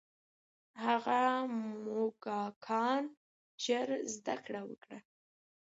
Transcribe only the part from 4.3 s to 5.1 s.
کړه وکړه.